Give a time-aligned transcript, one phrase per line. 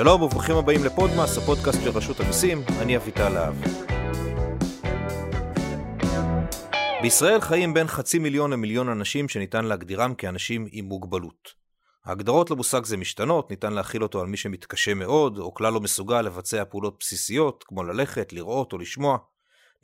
[0.00, 3.54] שלום וברוכים הבאים לפודמאס, הפודקאסט של רשות המיסים, אני אביטל להב.
[7.02, 11.48] בישראל חיים בין חצי מיליון למיליון אנשים שניתן להגדירם כאנשים עם מוגבלות.
[12.04, 16.22] ההגדרות למושג זה משתנות, ניתן להכיל אותו על מי שמתקשה מאוד, או כלל לא מסוגל
[16.22, 19.18] לבצע פעולות בסיסיות, כמו ללכת, לראות או לשמוע.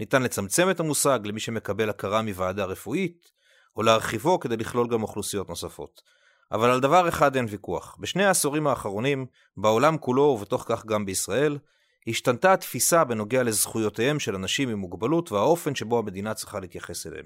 [0.00, 3.30] ניתן לצמצם את המושג למי שמקבל הכרה מוועדה רפואית,
[3.76, 6.13] או להרחיבו כדי לכלול גם אוכלוסיות נוספות.
[6.52, 7.96] אבל על דבר אחד אין ויכוח.
[8.00, 9.26] בשני העשורים האחרונים,
[9.56, 11.58] בעולם כולו ובתוך כך גם בישראל,
[12.06, 17.24] השתנתה התפיסה בנוגע לזכויותיהם של אנשים עם מוגבלות והאופן שבו המדינה צריכה להתייחס אליהם.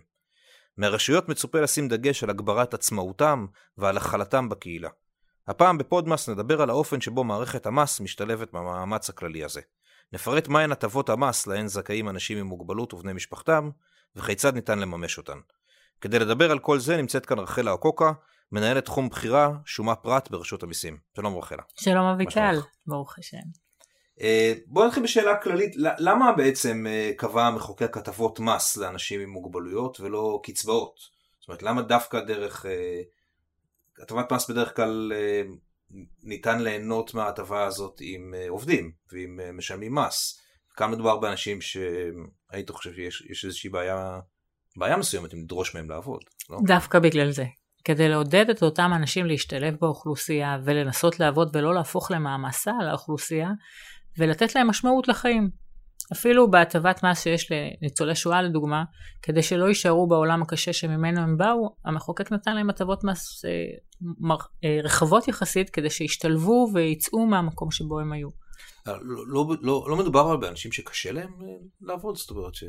[0.76, 3.46] מהרשויות מצופה לשים דגש על הגברת עצמאותם
[3.78, 4.88] ועל הכלתם בקהילה.
[5.48, 9.60] הפעם בפודמאס נדבר על האופן שבו מערכת המס משתלבת במאמץ הכללי הזה.
[10.12, 13.70] נפרט מהן הטבות המס להן זכאים אנשים עם מוגבלות ובני משפחתם,
[14.16, 15.38] וכיצד ניתן לממש אותן.
[16.00, 18.12] כדי לדבר על כל זה נמצאת כאן רחלה אקוקה,
[18.52, 20.98] מנהלת תחום בחירה, שומה פרט ברשות המיסים.
[21.16, 21.62] שלום רחלה.
[21.76, 23.36] שלום אביטל, ברוך השם.
[24.20, 30.00] אה, בוא נתחיל בשאלה כללית, למה בעצם אה, קבע המחוקק הטבות מס לאנשים עם מוגבלויות
[30.00, 30.94] ולא קצבאות?
[31.40, 32.66] זאת אומרת, למה דווקא דרך...
[32.66, 33.00] אה,
[34.02, 35.12] הטבת מס בדרך כלל
[36.22, 40.40] ניתן ליהנות מההטבה הזאת עם עובדים ועם משלמים מס.
[40.76, 44.20] כאן מדובר באנשים שהיית חושב שיש איזושהי בעיה,
[44.76, 46.24] בעיה מסוימת אם לדרוש מהם לעבוד.
[46.50, 46.58] לא?
[46.66, 47.44] דווקא בגלל זה.
[47.88, 53.50] כדי לעודד את אותם אנשים להשתלב באוכלוסייה ולנסות לעבוד ולא להפוך למעמסה על האוכלוסייה
[54.18, 55.50] ולתת להם משמעות לחיים.
[56.12, 58.84] אפילו בהטבת מס שיש לניצולי שואה לדוגמה,
[59.22, 63.50] כדי שלא יישארו בעולם הקשה שממנו הם באו, המחוקק נתן להם הטבות מס אה,
[64.18, 68.28] מר, אה, רחבות יחסית כדי שישתלבו ויצאו מהמקום שבו הם היו.
[68.86, 68.94] לא,
[69.26, 71.46] לא, לא, לא מדובר באנשים שקשה להם אה,
[71.80, 72.64] לעבוד, זאת אומרת ש...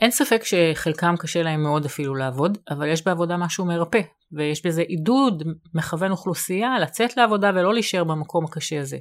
[0.00, 4.00] אין ספק שחלקם קשה להם מאוד אפילו לעבוד, אבל יש בעבודה משהו מרפא,
[4.32, 5.42] ויש בזה עידוד
[5.74, 8.98] מכוון אוכלוסייה לצאת לעבודה ולא להישאר במקום הקשה הזה.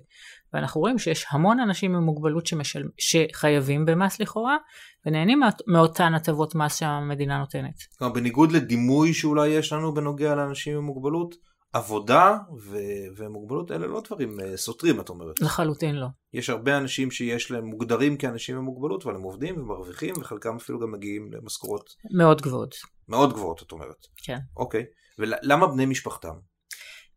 [0.53, 2.83] ואנחנו רואים שיש המון אנשים עם מוגבלות שמשל...
[2.97, 4.57] שחייבים במס לכאורה,
[5.05, 7.75] ונהנים מאותן הטבות מס שהמדינה נותנת.
[7.97, 11.35] כלומר, בניגוד לדימוי שאולי יש לנו בנוגע לאנשים עם מוגבלות,
[11.73, 12.77] עבודה ו-
[13.17, 15.41] ומוגבלות אלה לא דברים uh, סותרים את אומרת.
[15.41, 16.07] לחלוטין לא.
[16.33, 20.79] יש הרבה אנשים שיש להם מוגדרים כאנשים עם מוגבלות אבל הם עובדים ומרוויחים וחלקם אפילו
[20.79, 21.89] גם מגיעים למשכורות.
[22.17, 22.75] מאוד גבוהות.
[23.07, 24.05] מאוד גבוהות את אומרת.
[24.23, 24.37] כן.
[24.57, 24.85] אוקיי.
[25.19, 26.33] ולמה בני משפחתם?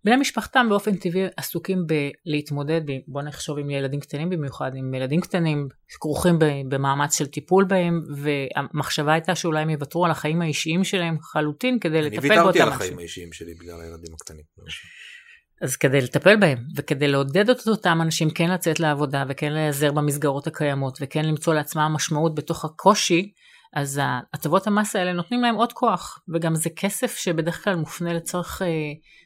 [0.05, 5.69] בני משפחתם באופן טבעי עסוקים בלהתמודד, בוא נחשוב עם ילדים קטנים במיוחד, עם ילדים קטנים
[6.01, 6.39] כרוכים
[6.69, 12.03] במאמץ של טיפול בהם, והמחשבה הייתה שאולי הם יוותרו על החיים האישיים שלהם חלוטין כדי
[12.03, 12.41] לטפל באותם אנשים.
[12.41, 14.45] אני ויתרתי על החיים האישיים שלי בגלל הילדים הקטנים.
[15.63, 20.47] אז כדי לטפל בהם, וכדי לעודד את אותם אנשים כן לצאת לעבודה, וכן להיעזר במסגרות
[20.47, 23.33] הקיימות, וכן למצוא לעצמם משמעות בתוך הקושי,
[23.75, 24.01] אז
[24.35, 28.67] הטבות המס האלה נותנים להם עוד כוח, וגם זה כסף שבדרך כלל מופנה לצורך אה,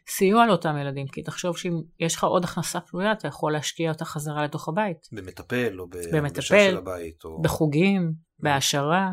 [0.08, 4.04] סיוע לאותם ילדים, כי תחשוב שאם יש לך עוד הכנסה פנויה, אתה יכול להשקיע אותה
[4.04, 4.98] חזרה לתוך הבית.
[5.12, 7.24] במטפל או בהנגשה של הבית.
[7.24, 7.42] או...
[7.42, 9.10] בחוגים, בהעשרה.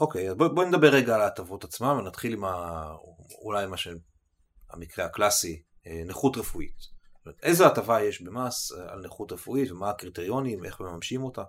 [0.00, 2.84] אוקיי, אז בואי בוא נדבר רגע על ההטבות עצמם, ונתחיל עם ה...
[3.44, 6.98] אולי מה שהמקרה הקלאסי, אה, נכות רפואית.
[7.42, 11.42] איזה הטבה יש במס אה, על נכות רפואית, ומה הקריטריונים, איך מממשים אותה?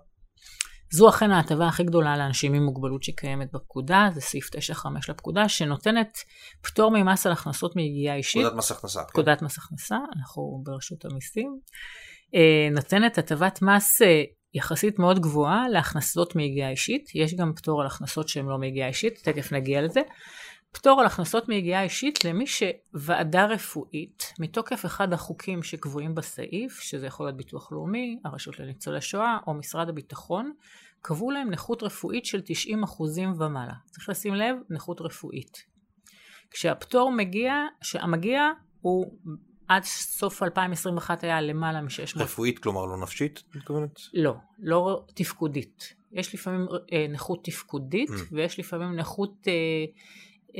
[0.92, 6.18] זו אכן ההטבה הכי גדולה לאנשים עם מוגבלות שקיימת בפקודה, זה סעיף 9.5 לפקודה, שנותנת
[6.62, 8.42] פטור ממס על הכנסות מיגיעה אישית.
[8.42, 9.00] פקודת מס הכנסה.
[9.00, 9.08] כן.
[9.08, 9.44] פקודת כן.
[9.44, 11.58] מס הכנסה, אנחנו ברשות המיסים.
[12.34, 14.22] אה, נותנת הטבת מס אה,
[14.54, 19.18] יחסית מאוד גבוהה להכנסות מיגיעה אישית, יש גם פטור על הכנסות שהן לא מיגיעה אישית,
[19.24, 20.00] תכף נגיע לזה.
[20.72, 27.26] פטור על הכנסות מיגיעה אישית למי שוועדה רפואית, מתוקף אחד החוקים שקבועים בסעיף, שזה יכול
[27.26, 30.52] להיות ביטוח לאומי, הרשות לניצולי שואה או משרד הביטחון,
[31.02, 33.02] קבעו להם נכות רפואית של 90%
[33.38, 33.72] ומעלה.
[33.86, 35.64] צריך לשים לב, נכות רפואית.
[36.50, 38.48] כשהפטור מגיע, שהמגיע
[38.80, 39.18] הוא
[39.68, 42.22] עד סוף 2021 היה למעלה מ-600.
[42.22, 44.00] רפואית, כלומר לא נפשית, מתכוונת?
[44.14, 45.94] לא, לא תפקודית.
[46.12, 48.12] יש לפעמים אה, נכות תפקודית, mm.
[48.32, 49.86] ויש לפעמים נכות אה, אה,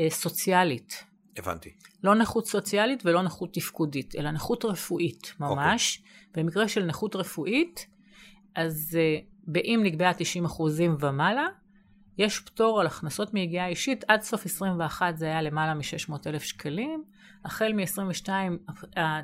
[0.08, 1.04] סוציאלית.
[1.36, 1.70] הבנתי.
[2.04, 5.96] לא נכות סוציאלית ולא נכות תפקודית, אלא נכות רפואית ממש.
[5.96, 6.00] Okay.
[6.28, 6.42] אוקיי.
[6.44, 7.86] במקרה של נכות רפואית,
[8.54, 10.62] אז אה, באם נקבעה 90%
[11.00, 11.46] ומעלה,
[12.18, 17.04] יש פטור על הכנסות מיגיעה אישית, עד סוף 21 זה היה למעלה מ-600 אלף שקלים,
[17.44, 18.28] החל מ-22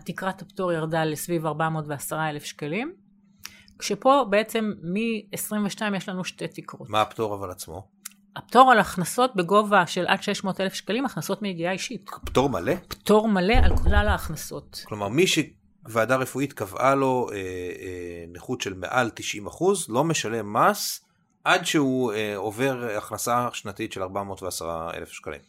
[0.04, 2.94] תקרת הפטור ירדה לסביב 410 אלף שקלים,
[3.78, 6.90] כשפה בעצם מ-22 יש לנו שתי תקרות.
[6.90, 7.88] מה הפטור אבל עצמו?
[8.36, 12.10] הפטור על הכנסות בגובה של עד 600 אלף שקלים, הכנסות מיגיעה אישית.
[12.24, 12.72] פטור מלא?
[12.88, 14.82] פטור מלא על כלל ההכנסות.
[14.84, 20.52] כלומר, מי שוועדה רפואית קבעה לו אה, אה, נכות של מעל 90 אחוז, לא משלם
[20.52, 21.04] מס
[21.44, 25.40] עד שהוא אה, עובר הכנסה שנתית של 410 אלף שקלים.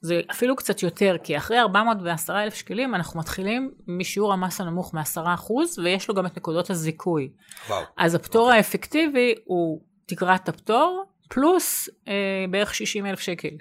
[0.00, 5.52] זה אפילו קצת יותר, כי אחרי 410 אלף שקלים אנחנו מתחילים משיעור המס הנמוך מ-10%
[5.84, 7.30] ויש לו גם את נקודות הזיכוי.
[7.68, 7.82] וואו.
[7.96, 8.54] אז הפטור okay.
[8.54, 13.56] האפקטיבי הוא תקרת הפטור, פלוס אה, בערך 60 אלף שקל.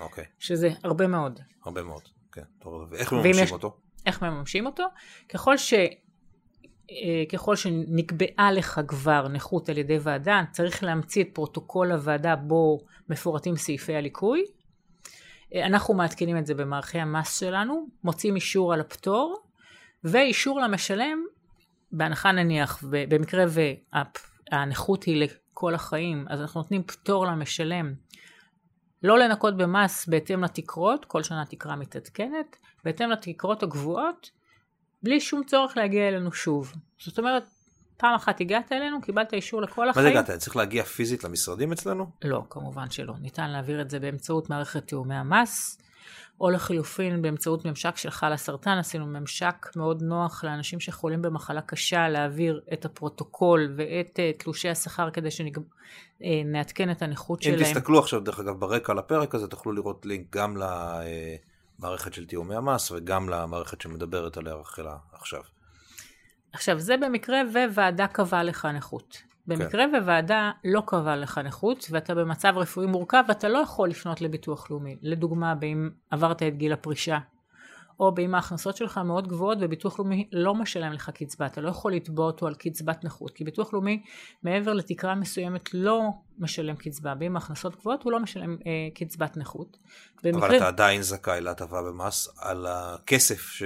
[0.00, 0.24] אוקיי.
[0.24, 0.26] Okay.
[0.38, 1.40] שזה הרבה מאוד.
[1.64, 2.02] הרבה מאוד,
[2.32, 2.42] כן.
[2.58, 3.52] טוב, ואיך מממשים יש...
[3.52, 3.76] אותו?
[4.06, 4.84] איך מממשים אותו?
[5.28, 5.74] ככל ש...
[6.90, 12.78] אה, ככל שנקבעה לך כבר נכות על ידי ועדה, צריך להמציא את פרוטוקול הוועדה בו
[13.08, 14.44] מפורטים סעיפי הליקוי.
[15.54, 19.42] אה, אנחנו מעדכנים את זה במערכי המס שלנו, מוצאים אישור על הפטור,
[20.04, 21.24] ואישור למשלם,
[21.92, 23.44] בהנחה נניח, במקרה
[24.52, 27.94] והנכות היא לכל החיים, אז אנחנו נותנים פטור למשלם
[29.02, 34.30] לא לנקות במס בהתאם לתקרות, כל שנה תקרה מתעדכנת, בהתאם לתקרות הגבוהות,
[35.02, 36.72] בלי שום צורך להגיע אלינו שוב.
[36.98, 37.44] זאת אומרת,
[37.96, 40.06] פעם אחת הגעת אלינו, קיבלת אישור לכל החיים.
[40.06, 40.38] מה זה הגעת?
[40.38, 42.10] צריך להגיע פיזית למשרדים אצלנו?
[42.24, 43.14] לא, כמובן שלא.
[43.20, 45.78] ניתן להעביר את זה באמצעות מערכת תיאומי המס,
[46.40, 48.78] או לחילופין באמצעות ממשק של חל הסרטן.
[48.78, 55.10] עשינו ממשק מאוד נוח לאנשים שחולים במחלה קשה, להעביר את הפרוטוקול ואת uh, תלושי השכר
[55.10, 57.58] כדי שנעדכן uh, את הנכות אם שלהם.
[57.58, 60.56] אם תסתכלו עכשיו, דרך אגב, ברקע על הפרק הזה, תוכלו לראות לינק גם.
[61.78, 65.40] למערכת של תיאומי המס וגם למערכת שמדברת עליה רחלה עכשיו.
[66.52, 67.36] עכשיו זה במקרה
[67.74, 69.22] וועדה קבעה לך נכות.
[69.46, 70.02] במקרה כן.
[70.04, 74.96] וועדה לא קבעה לך נכות ואתה במצב רפואי מורכב ואתה לא יכול לפנות לביטוח לאומי.
[75.02, 77.18] לדוגמה, אם עברת את גיל הפרישה
[78.00, 81.92] או באם ההכנסות שלך מאוד גבוהות וביטוח לאומי לא משלם לך קצבה, אתה לא יכול
[81.92, 84.02] לתבוע אותו על קצבת נכות, כי ביטוח לאומי
[84.42, 86.02] מעבר לתקרה מסוימת לא
[86.38, 89.76] משלם קצבה, באם ההכנסות גבוהות הוא לא משלם אה, קצבת נכות.
[90.24, 90.46] במקרה...
[90.48, 93.62] אבל אתה עדיין זכאי להטבה במס על הכסף ש...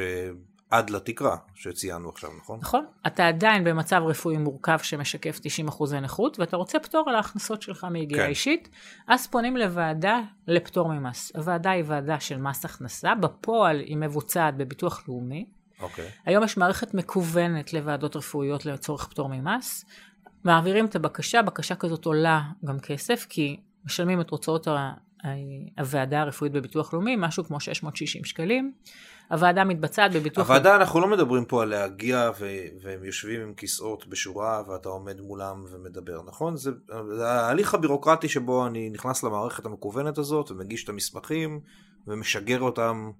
[0.70, 2.58] עד לתקרה שציינו עכשיו, נכון?
[2.60, 2.84] נכון.
[3.06, 8.22] אתה עדיין במצב רפואי מורכב שמשקף 90% נכות, ואתה רוצה פטור על ההכנסות שלך מיגיעה
[8.22, 8.28] כן.
[8.28, 8.68] אישית,
[9.06, 11.32] אז פונים לוועדה לפטור ממס.
[11.36, 15.46] הוועדה היא ועדה של מס הכנסה, בפועל היא מבוצעת בביטוח לאומי.
[15.80, 16.08] אוקיי.
[16.24, 19.84] היום יש מערכת מקוונת לוועדות רפואיות לצורך פטור ממס.
[20.44, 24.68] מעבירים את הבקשה, בקשה כזאת עולה גם כסף, כי משלמים את הוצאות
[25.78, 28.72] הוועדה הרפואית בביטוח לאומי, משהו כמו 660 שקלים.
[29.30, 30.46] הוועדה מתבצעת בביטוח...
[30.46, 32.46] הוועדה, אנחנו לא מדברים פה על להגיע ו...
[32.82, 36.56] והם יושבים עם כיסאות בשורה ואתה עומד מולם ומדבר, נכון?
[36.56, 36.70] זה,
[37.16, 41.60] זה ההליך הבירוקרטי שבו אני נכנס למערכת המקוונת הזאת ומגיש את המסמכים
[42.06, 43.10] ומשגר אותם.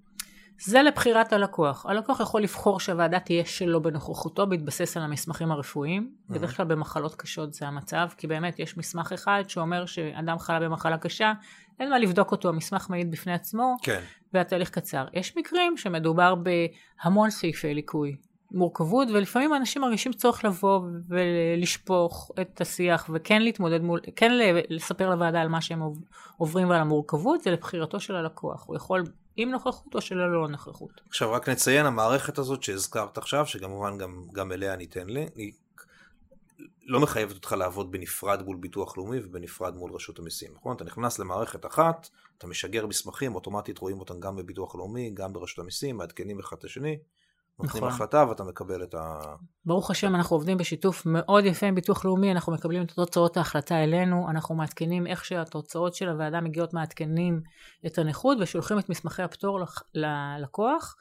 [0.61, 1.85] זה לבחירת הלקוח.
[1.85, 6.11] הלקוח יכול לבחור שהוועדה תהיה שלו בנוכחותו בהתבסס על המסמכים הרפואיים.
[6.11, 6.33] Mm-hmm.
[6.33, 10.97] בדרך כלל במחלות קשות זה המצב, כי באמת יש מסמך אחד שאומר שאדם חלה במחלה
[10.97, 11.33] קשה,
[11.79, 14.01] אין מה לבדוק אותו, המסמך מעיד בפני עצמו, כן.
[14.33, 15.05] והתהליך קצר.
[15.13, 18.15] יש מקרים שמדובר בהמון סעיפי ליקוי,
[18.51, 24.31] מורכבות, ולפעמים אנשים מרגישים צורך לבוא ולשפוך את השיח, וכן להתמודד מול, כן
[24.69, 25.81] לספר לוועדה על מה שהם
[26.37, 28.63] עוברים ועל המורכבות, זה לבחירתו של הלקוח.
[28.67, 29.03] הוא יכול
[29.35, 31.01] עם נוכחות או שלא לא נוכחות.
[31.07, 35.25] עכשיו רק נציין, המערכת הזאת שהזכרת עכשיו, שכמובן גם, גם אליה ניתן לי,
[36.89, 40.75] לא מחייבת אותך לעבוד בנפרד מול ביטוח לאומי ובנפרד מול רשות המיסים, נכון?
[40.75, 45.59] אתה נכנס למערכת אחת, אתה משגר מסמכים, אוטומטית רואים אותם גם בביטוח לאומי, גם ברשות
[45.59, 46.97] המיסים, מעדכנים אחד את השני,
[47.63, 47.95] נותנים נכון.
[47.95, 49.19] החלטה ואתה מקבל את ה...
[49.65, 53.83] ברוך השם, אנחנו עובדים בשיתוף מאוד יפה עם ביטוח לאומי, אנחנו מקבלים את תוצאות ההחלטה
[53.83, 57.41] אלינו, אנחנו מעדכנים איך שהתוצאות של הוועדה מגיעות, מעדכנים
[57.85, 59.59] את הנכות ושולחים את מסמכי הפטור
[59.93, 60.95] ללקוח,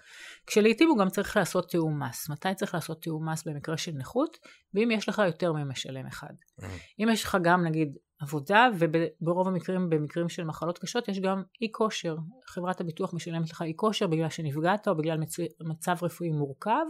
[0.46, 2.30] כשלעיתים הוא גם צריך לעשות תיאום מס.
[2.30, 4.38] מתי צריך לעשות תיאום מס במקרה של נכות?
[4.74, 6.28] ואם יש לך יותר ממשלם אחד.
[6.28, 6.64] Mm-hmm.
[7.00, 11.68] אם יש לך גם נגיד עבודה, וברוב המקרים, במקרים של מחלות קשות, יש גם אי
[11.72, 12.16] כושר.
[12.46, 15.36] חברת הביטוח משלמת לך אי כושר בגלל שנפגעת או בגלל מצ...
[15.60, 16.86] מצב רפואי מורכב.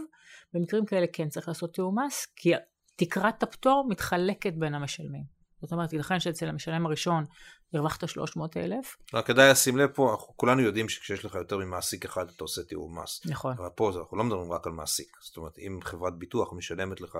[0.53, 2.53] במקרים כאלה כן צריך לעשות תיאום מס, כי
[2.95, 5.39] תקרת הפטור מתחלקת בין המשלמים.
[5.61, 7.23] זאת אומרת, ייתכן שאצל המשלם הראשון
[7.73, 8.97] הרווחת 300 אלף.
[9.13, 12.63] רק כדאי לשים לב פה, אנחנו כולנו יודעים שכשיש לך יותר ממעסיק אחד אתה עושה
[12.63, 13.21] תיאום מס.
[13.25, 13.55] נכון.
[13.57, 15.17] אבל פה אנחנו לא מדברים רק על מעסיק.
[15.21, 17.17] זאת אומרת, אם חברת ביטוח משלמת לך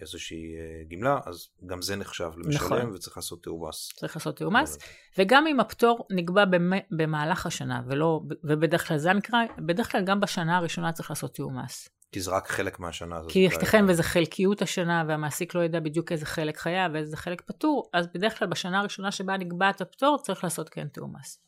[0.00, 2.94] איזושהי אה, גמלה, אז גם זה נחשב למשלם נכון.
[2.94, 3.88] וצריך לעשות תיאום מס.
[3.96, 4.78] צריך לעשות תיאום מס,
[5.18, 6.44] וגם אם הפטור נקבע
[6.90, 11.58] במהלך השנה, ולא, ובדרך כלל זה המקרה, בדרך כלל גם בשנה הראשונה צריך לעשות תיאום
[11.58, 11.88] מס.
[12.12, 13.32] כי זה רק חלק מהשנה הזאת.
[13.32, 17.90] כי ייתכן וזה חלקיות השנה, והמעסיק לא ידע בדיוק איזה חלק חייב ואיזה חלק פטור,
[17.92, 21.38] אז בדרך כלל בשנה הראשונה שבה נקבעת הפטור, צריך לעשות כן תיאום מס.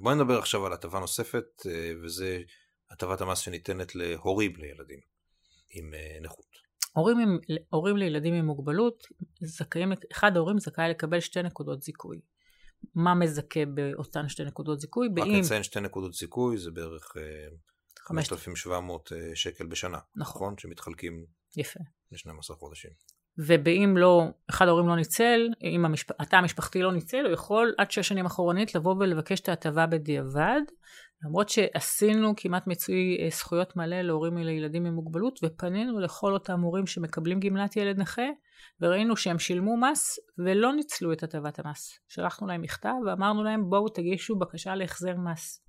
[0.00, 2.42] בואי נדבר עכשיו על הטבה נוספת, אה, וזה
[2.90, 5.00] הטבת המס שניתנת להורים לילדים
[5.70, 6.65] עם נכות.
[6.96, 7.38] הורים, עם,
[7.70, 9.04] הורים לילדים עם מוגבלות,
[9.40, 12.20] זכאים, אחד ההורים זכאי לקבל שתי נקודות זיכוי.
[12.94, 15.06] מה מזכה באותן שתי נקודות זיכוי?
[15.08, 15.40] רק באם...
[15.40, 17.16] נציין שתי נקודות זיכוי, זה בערך
[17.98, 19.98] 5,700 אה, אה, שקל בשנה.
[20.16, 20.42] נכון.
[20.42, 20.58] נכון?
[20.58, 21.26] שמתחלקים
[21.56, 21.80] יפה.
[22.12, 22.90] ל-12 חודשים.
[23.38, 26.10] ובאם לא, אחד ההורים לא ניצל, אם המשפ...
[26.20, 30.60] התא המשפחתי לא ניצל, הוא יכול עד שש שנים אחורנית לבוא ולבקש את ההטבה בדיעבד,
[31.24, 36.86] למרות שעשינו כמעט מיצוי אה, זכויות מלא להורים לילדים עם מוגבלות, ופנינו לכל אותם הורים
[36.86, 38.26] שמקבלים גמלת ילד נכה,
[38.80, 41.98] וראינו שהם שילמו מס ולא ניצלו את הטבת המס.
[42.08, 45.62] שלחנו להם מכתב ואמרנו להם בואו תגישו בקשה להחזר מס.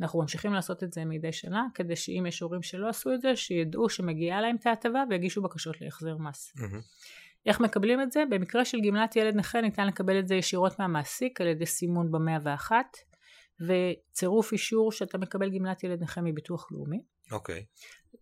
[0.00, 3.36] אנחנו ממשיכים לעשות את זה מדי שנה, כדי שאם יש הורים שלא עשו את זה,
[3.36, 6.52] שידעו שמגיעה להם את ההטבה ויגישו בקשות להחזר מס.
[6.56, 6.82] Mm-hmm.
[7.46, 8.22] איך מקבלים את זה?
[8.30, 12.38] במקרה של גמלת ילד נכה ניתן לקבל את זה ישירות מהמעסיק על ידי סימון במאה
[12.44, 12.96] ואחת,
[13.66, 17.02] וצירוף אישור שאתה מקבל גמלת ילד נכה מביטוח לאומי.
[17.32, 17.64] אוקיי.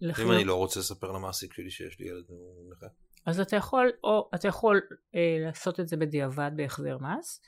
[0.01, 0.29] לחלוק...
[0.29, 2.25] אם אני לא רוצה לספר למעסיק שלי שיש לי ילד
[2.73, 2.87] נכה?
[3.27, 4.81] אז אתה יכול, או אתה יכול
[5.15, 7.43] אה, לעשות את זה בדיעבד בהחזר מס,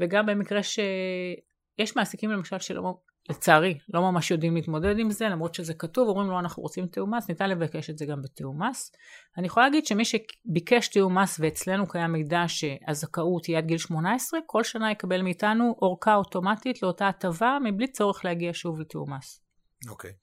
[0.00, 5.74] וגם במקרה שיש מעסיקים למשל שלא, לצערי, לא ממש יודעים להתמודד עם זה, למרות שזה
[5.74, 8.92] כתוב, אומרים לו אנחנו רוצים תיאום מס, ניתן לבקש את זה גם בתיאום מס.
[9.38, 14.40] אני יכולה להגיד שמי שביקש תיאום מס ואצלנו קיים מידע שהזכאות היא עד גיל 18,
[14.46, 19.40] כל שנה יקבל מאיתנו אורכה אוטומטית לאותה הטבה, מבלי צורך להגיע שוב לתיאום מס.
[19.88, 20.10] אוקיי.
[20.10, 20.14] Okay.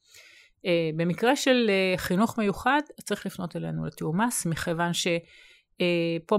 [0.61, 5.07] Uh, במקרה של uh, חינוך מיוחד, צריך לפנות אלינו לתיאום מס, מכיוון ש...
[5.81, 6.37] אה, פה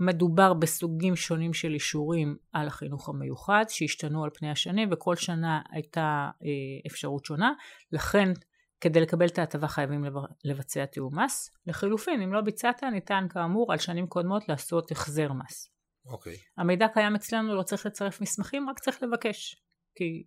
[0.00, 6.30] מדובר בסוגים שונים של אישורים על החינוך המיוחד שהשתנו על פני השנים וכל שנה הייתה
[6.42, 6.48] אה,
[6.86, 7.52] אפשרות שונה
[7.92, 8.32] לכן
[8.80, 10.04] כדי לקבל את ההטבה חייבים
[10.44, 11.50] לבצע תיאום מס.
[11.66, 15.72] לחילופין אם לא ביצעת ניתן כאמור על שנים קודמות לעשות החזר מס.
[16.06, 16.34] אוקיי.
[16.34, 16.38] Okay.
[16.56, 19.56] המידע קיים אצלנו לא צריך לצרף מסמכים רק צריך לבקש
[19.94, 20.24] כי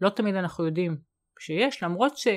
[0.00, 0.96] לא תמיד אנחנו יודעים
[1.38, 2.28] שיש למרות ש...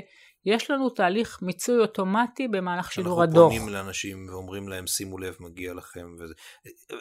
[0.46, 3.52] יש לנו תהליך מיצוי אוטומטי במהלך שידור הדוח.
[3.52, 6.34] אנחנו פונים לאנשים ואומרים להם שימו לב מגיע לכם וזה.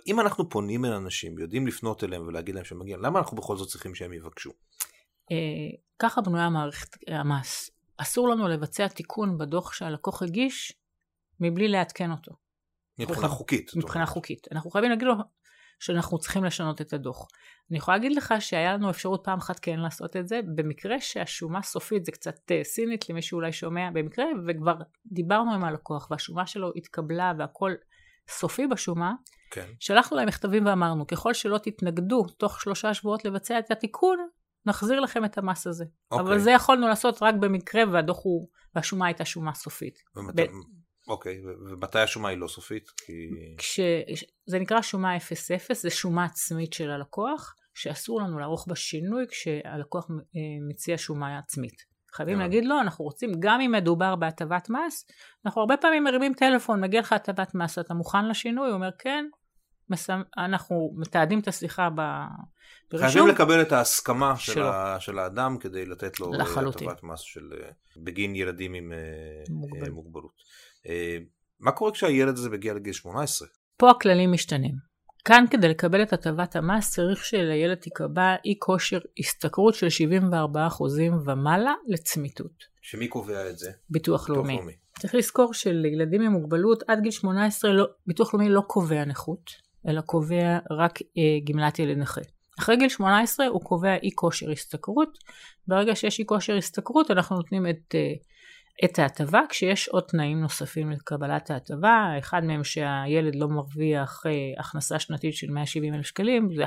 [0.06, 3.68] אם אנחנו פונים אל אנשים ויודעים לפנות אליהם ולהגיד להם שמגיע, למה אנחנו בכל זאת
[3.68, 4.50] צריכים שהם יבקשו?
[5.32, 5.36] אה,
[5.98, 7.70] ככה בנויה מערכת המס.
[7.96, 10.72] אסור לנו לבצע תיקון בדוח שהלקוח הגיש
[11.40, 12.32] מבלי לעדכן אותו.
[12.98, 13.70] מבחינה חוקית.
[13.76, 14.46] מבחינה חוקית.
[14.52, 15.14] אנחנו חייבים להגיד לו
[15.82, 17.28] שאנחנו צריכים לשנות את הדוח.
[17.70, 21.62] אני יכולה להגיד לך שהיה לנו אפשרות פעם אחת כן לעשות את זה, במקרה שהשומה
[21.62, 24.74] סופית, זה קצת uh, סינית למי שאולי שומע, במקרה וכבר
[25.06, 27.72] דיברנו עם הלקוח והשומה שלו התקבלה והכל
[28.28, 29.12] סופי בשומה,
[29.50, 29.66] כן.
[29.80, 34.18] שלחנו להם מכתבים ואמרנו, ככל שלא תתנגדו תוך שלושה שבועות לבצע את התיקון,
[34.66, 35.84] נחזיר לכם את המס הזה.
[36.10, 36.26] אוקיי.
[36.26, 39.98] אבל זה יכולנו לעשות רק במקרה והדוח הוא, והשומה הייתה שומה סופית.
[40.16, 40.34] ומת...
[40.34, 40.42] ב...
[41.08, 42.90] אוקיי, ומתי השומה היא לא סופית?
[42.90, 43.30] כי...
[43.58, 43.80] כש...
[44.46, 45.20] זה נקרא שומה 0-0,
[45.74, 51.92] זה שומה עצמית של הלקוח, שאסור לנו לערוך בה שינוי כשהלקוח אה, מציע שומה עצמית.
[52.14, 55.06] חייבים להגיד לו, אנחנו רוצים, גם אם מדובר בהטבת מס,
[55.46, 58.68] אנחנו הרבה פעמים מרימים טלפון, מגיע לך הטבת מס, אתה מוכן לשינוי?
[58.68, 59.24] הוא אומר כן,
[59.90, 60.22] מסמ...
[60.38, 63.08] אנחנו מתעדים את השיחה ברישום.
[63.08, 64.96] חייבים לקבל את ההסכמה של, ה...
[65.00, 67.52] של האדם כדי לתת לו אה, הטבת מס של...
[67.52, 68.92] אה, בגין ילדים עם
[69.50, 69.90] מוגבל.
[69.90, 70.42] מוגבלות.
[71.60, 73.48] מה קורה כשהילד הזה מגיע לגיל 18?
[73.76, 74.92] פה הכללים משתנים.
[75.24, 80.82] כאן כדי לקבל את הטבת המס צריך שלילד תיקבע אי כושר השתכרות של 74%
[81.26, 82.64] ומעלה לצמיתות.
[82.80, 83.70] שמי קובע את זה?
[83.90, 84.56] ביטוח, ביטוח לאומי.
[84.56, 84.72] לאומי.
[84.98, 89.50] צריך לזכור שלילדים עם מוגבלות עד גיל 18 לא, ביטוח לאומי לא קובע נכות,
[89.88, 92.20] אלא קובע רק אה, גמלת ילד נכה.
[92.58, 95.18] אחרי גיל 18 הוא קובע אי כושר השתכרות,
[95.66, 98.12] ברגע שיש אי כושר השתכרות אנחנו נותנים את אה,
[98.84, 104.98] את ההטבה כשיש עוד תנאים נוספים לקבלת ההטבה, אחד מהם שהילד לא מרוויח אה, הכנסה
[104.98, 106.62] שנתית של 170 אלף שקלים, זו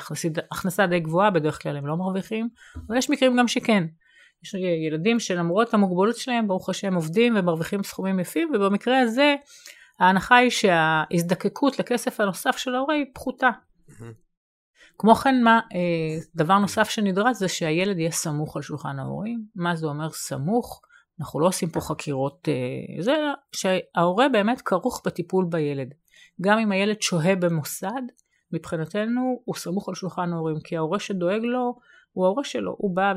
[0.51, 2.49] הכנסה די גבוהה, בדרך כלל הם לא מרוויחים,
[2.87, 3.83] אבל יש מקרים גם שכן.
[4.43, 4.53] יש
[4.87, 9.35] ילדים שלמרות המוגבלות שלהם, ברוך השם עובדים ומרוויחים סכומים יפים, ובמקרה הזה
[9.99, 13.49] ההנחה היא שההזדקקות לכסף הנוסף של ההורה היא פחותה.
[14.97, 19.45] כמו כן, מה, אה, דבר נוסף שנדרש זה שהילד יהיה סמוך על שולחן ההורים.
[19.55, 20.81] מה זה אומר סמוך?
[21.19, 23.13] אנחנו לא עושים פה חקירות, אה, זה
[23.51, 25.93] שההורה באמת כרוך בטיפול בילד.
[26.41, 28.01] גם אם הילד שוהה במוסד,
[28.51, 31.75] מבחינתנו הוא סמוך על שולחן ההורים, כי ההורה שדואג לו
[32.15, 33.13] הוא ההורה שלו, הוא בא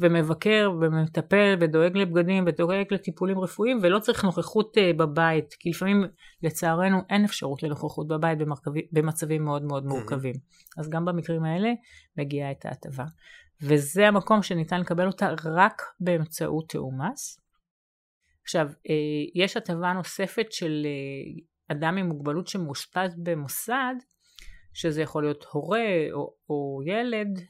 [0.00, 6.04] ומבקר ומטפל ודואג לבגדים ודואג לטיפולים רפואיים ולא צריך נוכחות אה, בבית, כי לפעמים
[6.42, 8.38] לצערנו אין אפשרות לנוכחות בבית
[8.92, 10.34] במצבים מאוד מאוד מורכבים.
[10.78, 11.68] אז גם במקרים האלה
[12.18, 13.04] מגיעה את ההטבה.
[13.62, 17.40] וזה המקום שניתן לקבל אותה רק באמצעות תיאום מס.
[18.42, 18.94] עכשיו, אה,
[19.34, 23.94] יש הטבה נוספת של אה, אדם עם מוגבלות שמאושפז במוסד,
[24.72, 27.40] שזה יכול להיות הורה או, או ילד.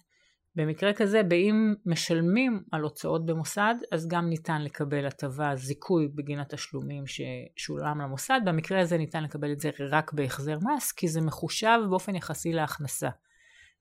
[0.57, 7.05] במקרה כזה, באם משלמים על הוצאות במוסד, אז גם ניתן לקבל הטבה, זיכוי בגין התשלומים
[7.07, 8.41] ששולם למוסד.
[8.45, 13.09] במקרה הזה ניתן לקבל את זה רק בהחזר מס, כי זה מחושב באופן יחסי להכנסה.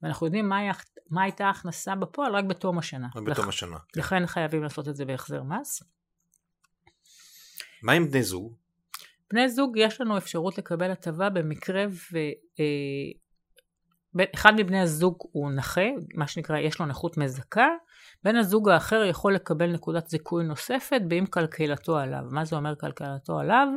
[0.03, 0.59] ואנחנו יודעים מה,
[1.09, 3.07] מה הייתה ההכנסה בפועל רק בתום השנה.
[3.15, 3.47] רק בתום לח...
[3.47, 3.77] השנה.
[3.93, 3.99] כן.
[3.99, 5.83] לכן חייבים לעשות את זה בהחזר מס.
[7.83, 8.53] מה עם בני זוג?
[9.31, 11.85] בני זוג יש לנו אפשרות לקבל הטבה במקרה
[14.15, 15.81] ואחד מבני הזוג הוא נכה,
[16.15, 17.67] מה שנקרא יש לו נכות מזכה,
[18.23, 22.23] בן הזוג האחר יכול לקבל נקודת זיכוי נוספת באם כלכלתו עליו.
[22.31, 23.67] מה זה אומר כלכלתו עליו?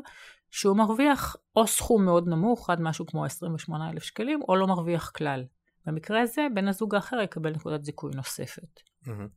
[0.50, 5.44] שהוא מרוויח או סכום מאוד נמוך, עד משהו כמו 28,000 שקלים, או לא מרוויח כלל.
[5.86, 8.80] במקרה הזה, בן הזוג האחר יקבל נקודת זיכוי נוספת.
[9.04, 9.28] Mm-hmm.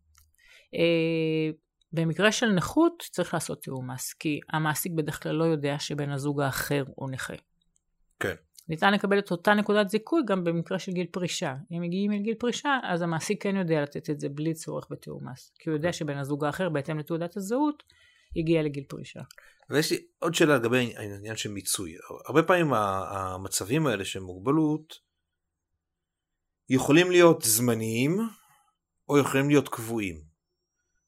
[1.93, 6.41] במקרה של נכות צריך לעשות תיאום מס, כי המעסיק בדרך כלל לא יודע שבן הזוג
[6.41, 7.33] האחר הוא נכה.
[8.19, 8.35] כן.
[8.69, 11.55] ניתן לקבל את אותה נקודת זיכוי גם במקרה של גיל פרישה.
[11.71, 15.51] אם מגיעים לגיל פרישה, אז המעסיק כן יודע לתת את זה בלי צורך בתיאום מס.
[15.59, 17.83] כי הוא יודע שבן הזוג האחר, בהתאם לתעודת הזהות,
[18.35, 19.19] הגיע לגיל פרישה.
[19.69, 21.95] ויש לי עוד שאלה לגבי העניין של מיצוי.
[22.27, 25.08] הרבה פעמים המצבים האלה של מוגבלות
[26.69, 28.19] יכולים להיות זמניים
[29.09, 30.21] או יכולים להיות קבועים.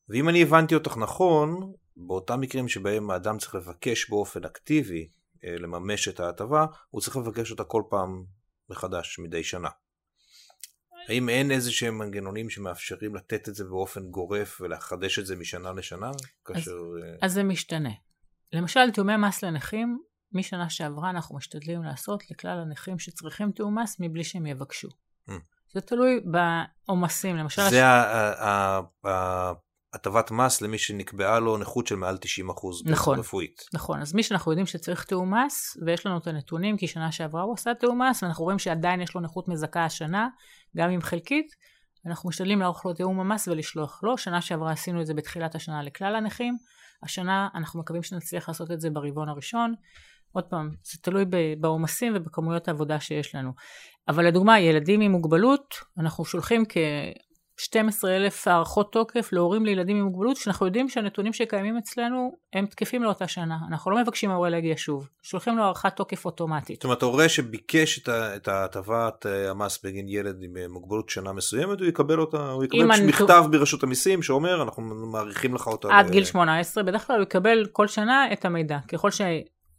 [0.10, 5.10] ואם אני הבנתי אותך נכון, באותם מקרים שבהם האדם צריך לבקש באופן אקטיבי
[5.46, 8.24] אה, לממש את ההטבה, הוא צריך לבקש אותה כל פעם
[8.70, 9.70] מחדש, מדי שנה.
[11.10, 15.72] האם אין איזה שהם מנגנונים שמאפשרים לתת את זה באופן גורף ולחדש את זה משנה
[15.72, 16.12] לשנה?
[16.46, 16.72] כאשר...
[16.72, 17.92] אז, אה, אז זה משתנה.
[18.54, 20.00] למשל, תיאומי מס לנכים,
[20.32, 24.90] משנה שעברה אנחנו משתדלים לעשות לכלל הנכים שצריכים תיאום מס מבלי שהם יבקשו.
[25.74, 27.62] זה תלוי בעומסים, למשל...
[27.70, 27.82] זה.
[29.94, 32.50] הטבת מס למי שנקבעה לו נכות של מעל 90%
[32.86, 33.62] נכון, רפואית.
[33.74, 37.42] נכון, אז מי שאנחנו יודעים שצריך תיאום מס, ויש לנו את הנתונים, כי שנה שעברה
[37.42, 40.28] הוא עשה תיאום מס, ואנחנו רואים שעדיין יש לו נכות מזכה השנה,
[40.78, 41.56] גם אם חלקית,
[42.06, 44.18] אנחנו משתדלים לערוך לו תיאום המס ולשלוח לו.
[44.18, 46.58] שנה שעברה עשינו את זה בתחילת השנה לכלל הנכים,
[47.04, 49.74] השנה אנחנו מקווים שנצליח לעשות את זה ברבעון הראשון.
[50.32, 51.26] עוד פעם, זה תלוי
[51.60, 53.52] בעומסים ובכמויות העבודה שיש לנו.
[54.08, 56.78] אבל לדוגמה, ילדים עם מוגבלות, אנחנו שולחים כ...
[57.62, 63.04] 12 אלף הערכות תוקף להורים לילדים עם מוגבלות, שאנחנו יודעים שהנתונים שקיימים אצלנו הם תקפים
[63.04, 63.58] לאותה שנה.
[63.70, 66.76] אנחנו לא מבקשים מההורה להגיע שוב, שולחים לו הערכת תוקף אוטומטית.
[66.76, 71.80] זאת אומרת, ההורה שביקש את ההטבת אה, המס בגין ילד עם אה, מוגבלות שנה מסוימת,
[71.80, 73.58] הוא יקבל אותה, הוא יקבל מכתב אני...
[73.58, 75.88] ברשות המיסים שאומר, אנחנו מעריכים לך אותה.
[75.92, 76.12] עד ל...
[76.12, 78.78] גיל 18, בדרך כלל הוא יקבל כל שנה את המידע.
[78.88, 79.22] ככל ש...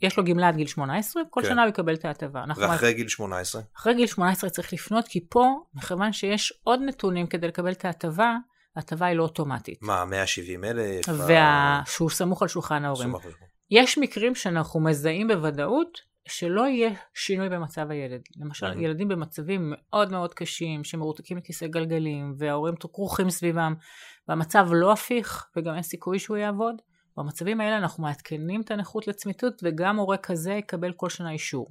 [0.02, 1.48] יש לו גמלה עד גיל 18, כל כן.
[1.48, 2.44] שנה הוא יקבל את ההטבה.
[2.48, 2.92] ואחרי מה...
[2.92, 3.62] גיל 18?
[3.76, 8.36] אחרי גיל 18 צריך לפנות, כי פה, מכיוון שיש עוד נתונים כדי לקבל את ההטבה,
[8.76, 9.78] ההטבה היא לא אוטומטית.
[9.82, 11.08] מה, 170 אלף?
[11.08, 11.82] וה...
[11.86, 13.12] שהוא סמוך על שולחן ההורים.
[13.70, 18.20] יש מקרים שאנחנו מזהים בוודאות שלא יהיה שינוי במצב הילד.
[18.36, 18.80] למשל, mm-hmm.
[18.80, 23.74] ילדים במצבים מאוד מאוד קשים, שמרותקים לכיסא גלגלים, וההורים כרוכים סביבם,
[24.28, 26.74] והמצב לא הפיך, וגם אין סיכוי שהוא יעבוד.
[27.16, 31.70] במצבים האלה אנחנו מעדכנים את הנכות לצמיתות וגם הורה כזה יקבל כל שנה אישור.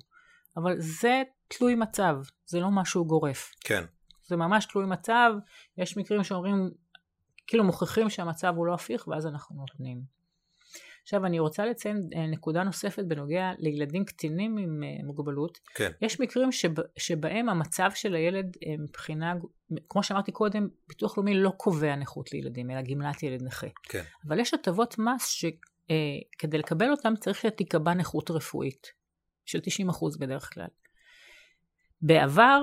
[0.57, 3.51] אבל זה תלוי מצב, זה לא משהו גורף.
[3.59, 3.83] כן.
[4.27, 5.33] זה ממש תלוי מצב,
[5.77, 6.71] יש מקרים שאומרים,
[7.47, 10.20] כאילו מוכיחים שהמצב הוא לא הפיך ואז אנחנו נותנים.
[11.03, 15.59] עכשיו אני רוצה לציין אה, נקודה נוספת בנוגע לילדים קטינים עם אה, מוגבלות.
[15.75, 15.91] כן.
[16.01, 19.33] יש מקרים שב, שבהם המצב של הילד אה, מבחינה,
[19.89, 23.67] כמו שאמרתי קודם, ביטוח לאומי לא קובע נכות לילדים, אלא גמלת ילד נכה.
[23.83, 24.03] כן.
[24.27, 28.87] אבל יש הטבות מס שכדי לקבל אותם צריך שתיקבע נכות רפואית,
[29.45, 30.67] של 90% בדרך כלל.
[32.01, 32.61] בעבר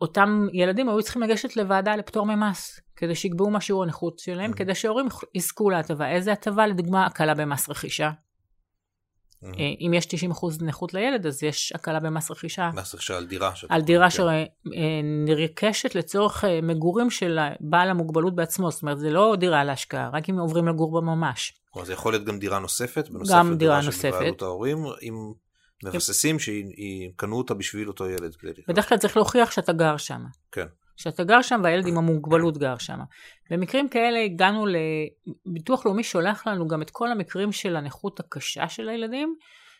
[0.00, 4.56] אותם ילדים היו צריכים לגשת לוועדה לפטור ממס, כדי שיקבעו מה שיעור הנכות שלהם, mm-hmm.
[4.56, 6.10] כדי שהורים יזכו להטבה.
[6.10, 6.66] איזה הטבה?
[6.66, 8.10] לדוגמה, הקלה במס רכישה.
[8.10, 9.58] Mm-hmm.
[9.80, 12.70] אם יש 90% נכות לילד, אז יש הקלה במס רכישה.
[12.74, 13.52] מס רכישה על דירה.
[13.68, 14.16] על דירה כן.
[14.64, 20.30] שנרכשת לצורך אה, מגורים של בעל המוגבלות בעצמו, זאת אומרת, זה לא דירה להשקעה, רק
[20.30, 21.52] אם עוברים לגור בה ממש.
[21.70, 24.12] כלומר, זה יכול להיות גם דירה נוספת, גם דירה נוספת.
[24.12, 25.32] שבבעלות ההורים, אם
[25.84, 28.36] מבססים שקנו אותה בשביל אותו ילד.
[28.68, 30.24] בדרך כלל צריך להוכיח שאתה גר שם.
[30.52, 30.66] כן.
[30.96, 32.98] שאתה גר שם והילד עם המוגבלות גר שם.
[33.50, 34.76] במקרים כאלה הגענו ל...
[35.46, 39.36] ביטוח לאומי שולח לנו גם את כל המקרים של הנכות הקשה של הילדים,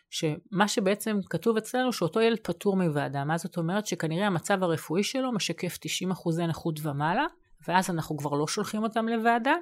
[0.09, 3.23] שמה שבעצם כתוב אצלנו שאותו ילד פטור מוועדה.
[3.23, 3.85] מה זאת אומרת?
[3.85, 5.77] שכנראה המצב הרפואי שלו משקף
[6.11, 7.25] 90% נכות ומעלה,
[7.67, 9.53] ואז אנחנו כבר לא שולחים אותם לוועדה,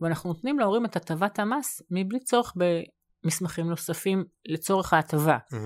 [0.00, 2.52] ואנחנו נותנים להורים את הטבת המס מבלי צורך
[3.24, 5.38] במסמכים נוספים לצורך ההטבה.
[5.52, 5.56] Mm-hmm.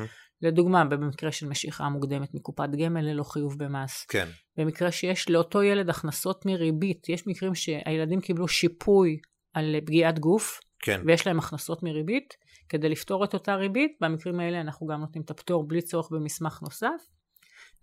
[0.42, 4.04] לדוגמה, במקרה של משיכה מוקדמת מקופת גמל ללא חיוב במס.
[4.08, 4.28] כן.
[4.56, 9.18] במקרה שיש לאותו ילד הכנסות מריבית, יש מקרים שהילדים קיבלו שיפוי
[9.54, 11.00] על פגיעת גוף, כן.
[11.06, 12.34] ויש להם הכנסות מריבית,
[12.68, 16.62] כדי לפתור את אותה ריבית, במקרים האלה אנחנו גם נותנים את הפטור בלי צורך במסמך
[16.62, 17.02] נוסף.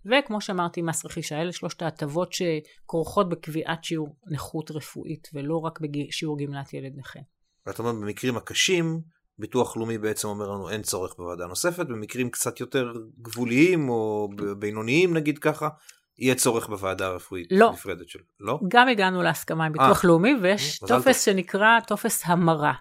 [0.04, 6.38] וכמו שאמרתי, מס רכישה, אלה שלושת ההטבות שכרוכות בקביעת שיעור נכות רפואית, ולא רק בשיעור
[6.38, 7.20] גמלת ילד נכה.
[7.66, 9.00] ואת אומרת, במקרים הקשים,
[9.38, 15.14] ביטוח לאומי בעצם אומר לנו אין צורך בוועדה נוספת, במקרים קצת יותר גבוליים או בינוניים
[15.14, 15.68] נגיד ככה,
[16.18, 17.70] יהיה צורך בוועדה הרפואית לא.
[17.72, 18.22] נפרדת שלו.
[18.40, 18.60] לא?
[18.68, 20.08] גם הגענו להסכמה עם ביטוח אה, אה.
[20.08, 21.24] לאומי ויש טופס.
[21.24, 22.72] שנקרא טופס המרה.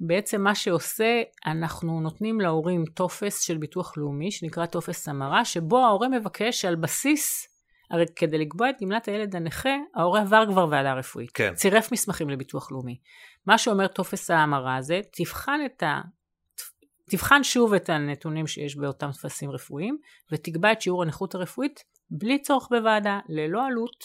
[0.00, 6.08] בעצם מה שעושה, אנחנו נותנים להורים טופס של ביטוח לאומי, שנקרא טופס המרה, שבו ההורה
[6.08, 7.48] מבקש שעל בסיס,
[7.90, 11.30] הרי כדי לקבוע את גמלת הילד הנכה, ההורה עבר כבר ועדה רפואית.
[11.34, 11.54] כן.
[11.54, 12.98] צירף מסמכים לביטוח לאומי.
[13.46, 16.00] מה שאומר טופס ההמרה הזה, תבחן את ה...
[17.10, 19.98] תבחן שוב את הנתונים שיש באותם טפסים רפואיים,
[20.32, 21.80] ותקבע את שיעור הנכות הרפואית
[22.10, 24.04] בלי צורך בוועדה, ללא עלות.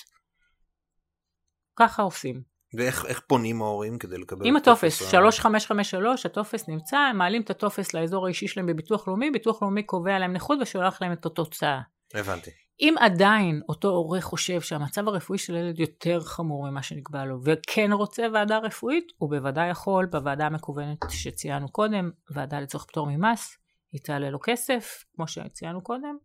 [1.76, 2.42] ככה עושים.
[2.74, 7.42] ואיך איך פונים ההורים כדי לקבל עם את הטופס, ה- 3553, הטופס נמצא, הם מעלים
[7.42, 11.26] את הטופס לאזור האישי שלהם בביטוח לאומי, ביטוח לאומי קובע להם נכות ושולח להם את
[11.26, 11.82] התוצאה.
[12.14, 12.52] הבנתי.
[12.82, 17.94] אם עדיין אותו הורה חושב שהמצב הרפואי של הילד יותר חמור ממה שנקבע לו, וכן
[17.94, 23.58] רוצה ועדה רפואית, הוא בוודאי יכול, בוועדה המקוונת שציינו קודם, ועדה לצורך פטור ממס,
[23.92, 26.18] היא תעלה לו כסף, כמו שציינו קודם,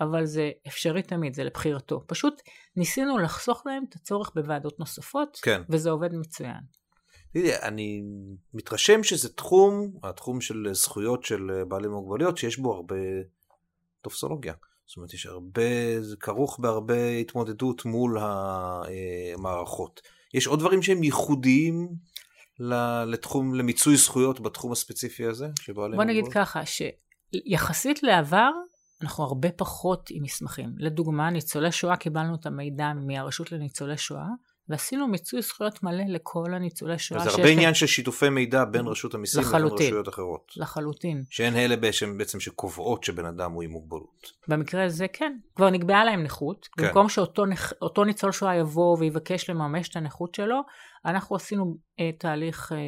[0.00, 2.04] אבל זה אפשרי תמיד, זה לבחירתו.
[2.06, 2.42] פשוט
[2.76, 5.62] ניסינו לחסוך להם את הצורך בוועדות נוספות, כן.
[5.68, 6.60] וזה עובד מצוין.
[7.32, 8.02] תראי, אני
[8.54, 12.96] מתרשם שזה תחום, התחום של זכויות של בעלי מוגבלויות, שיש בו הרבה
[14.02, 14.54] טופסולוגיה.
[14.90, 20.00] זאת אומרת, יש הרבה, זה כרוך בהרבה התמודדות מול המערכות.
[20.34, 21.88] יש עוד דברים שהם ייחודיים
[23.06, 25.48] לתחום, למיצוי זכויות בתחום הספציפי הזה?
[25.74, 26.32] בוא נגיד מוגבלות?
[26.48, 28.50] ככה, שיחסית לעבר,
[29.02, 30.74] אנחנו הרבה פחות עם מסמכים.
[30.78, 34.28] לדוגמה, ניצולי שואה, קיבלנו את המידע מהרשות לניצולי שואה,
[34.70, 39.14] ועשינו מיצוי זכויות מלא לכל הניצולי שואה שיש הרבה עניין של שיתופי מידע בין רשות
[39.14, 39.72] המיסים לבין.
[39.72, 40.52] רשויות אחרות.
[40.56, 41.22] לחלוטין.
[41.30, 44.32] שהן אלה בעצם, בעצם שקובעות שבן אדם הוא עם מוגבלות.
[44.48, 46.68] במקרה הזה כן, כבר נקבעה להם נכות.
[46.72, 46.86] כן.
[46.86, 47.72] במקום שאותו נכ...
[48.06, 50.60] ניצול שואה יבוא ויבקש לממש את הנכות שלו,
[51.04, 52.78] אנחנו עשינו אה, תהליך אה,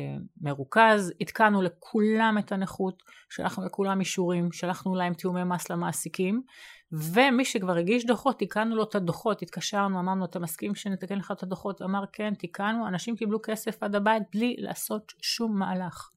[0.40, 6.42] מרוכז, עדכנו לכולם את הנכות, שלחנו לכולם אישורים, שלחנו להם תיאומי מס למעסיקים,
[6.92, 11.42] ומי שכבר הגיש דוחות, תיקנו לו את הדוחות, התקשרנו, אמרנו, אתה מסכים שנתקן לך את
[11.42, 11.82] הדוחות?
[11.82, 16.10] אמר, כן, תיקנו, אנשים קיבלו כסף עד הבית בלי לעשות שום מהלך.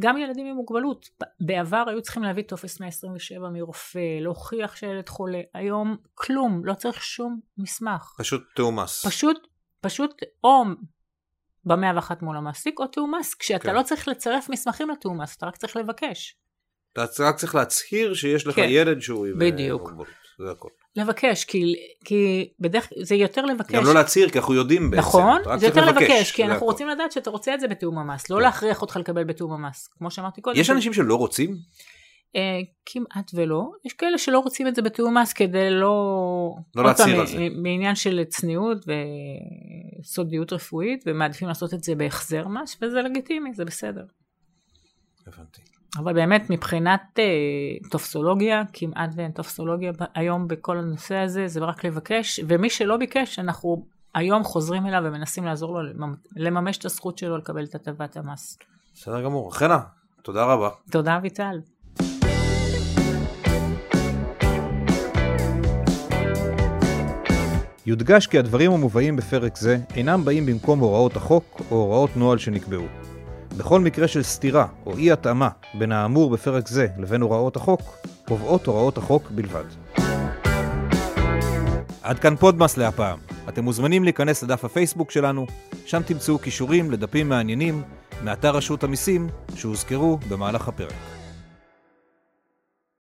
[0.00, 1.08] גם ילדים עם מוגבלות,
[1.40, 7.40] בעבר היו צריכים להביא טופס 127 מרופא, להוכיח שהילד חולה, היום כלום, לא צריך שום
[7.58, 8.14] מסמך.
[8.18, 9.06] פשוט תיאום מס.
[9.06, 9.46] פשוט,
[9.80, 10.64] פשוט או
[11.64, 13.74] ב-101 מול המעסיק או תיאום מס, כשאתה כן.
[13.74, 16.36] לא צריך לצרף מסמכים לתיאום מס, אתה רק צריך לבקש.
[17.02, 18.66] אתה רק צריך להצהיר שיש לך כן.
[18.68, 19.82] ילד שהוא עם בדיוק.
[19.82, 20.06] מוגבלות.
[20.38, 20.68] זה הכל.
[20.96, 23.74] לבקש, כי, כי בדרך זה יותר לבקש.
[23.74, 25.00] גם לא להצהיר, כי אנחנו יודעים בעצם.
[25.00, 26.64] נכון, זה יותר לבקש, לבקש, כי אנחנו הכל.
[26.64, 28.42] רוצים לדעת שאתה רוצה את זה בתיאום המס, לא כן.
[28.42, 30.60] להכריח אותך לקבל בתיאום המס, כמו שאמרתי קודם.
[30.60, 31.56] יש אנשים שלא רוצים?
[32.36, 33.70] אה, כמעט ולא.
[33.84, 36.54] יש כאלה שלא רוצים את זה בתיאום מס כדי לא...
[36.76, 37.48] לא להצהיר על זה.
[37.62, 38.84] מעניין של צניעות
[40.00, 44.04] וסודיות רפואית, ומעדיפים לעשות את זה בהחזר מס, וזה לגיטימי, זה בסדר.
[45.26, 45.73] הבנתי.
[45.98, 47.24] אבל באמת מבחינת אה,
[47.90, 53.38] טופסולוגיה, כמעט ואין טופסולוגיה ב- היום בכל הנושא הזה, זה רק לבקש, ומי שלא ביקש,
[53.38, 58.16] אנחנו היום חוזרים אליו ומנסים לעזור לו לממ- לממש את הזכות שלו לקבל את הטבת
[58.16, 58.58] המס.
[58.94, 59.54] בסדר גמור.
[59.54, 59.78] חנה,
[60.22, 60.68] תודה רבה.
[60.90, 61.60] תודה אביטל.
[67.86, 72.84] יודגש כי הדברים המובאים בפרק זה אינם באים במקום הוראות החוק או הוראות נוהל שנקבעו.
[73.56, 77.80] בכל מקרה של סתירה או אי התאמה בין האמור בפרק זה לבין הוראות החוק,
[78.28, 79.64] קובעות הוראות החוק בלבד.
[82.02, 83.18] עד כאן פודמאס להפעם.
[83.48, 85.46] אתם מוזמנים להיכנס לדף הפייסבוק שלנו,
[85.86, 87.82] שם תמצאו קישורים לדפים מעניינים
[88.22, 91.23] מאתר רשות המיסים שהוזכרו במהלך הפרק.